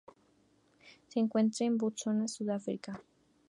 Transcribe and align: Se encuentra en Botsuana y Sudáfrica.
Se 1.09 1.19
encuentra 1.19 1.63
en 1.67 1.77
Botsuana 1.77 2.25
y 2.25 2.27
Sudáfrica. 2.27 2.99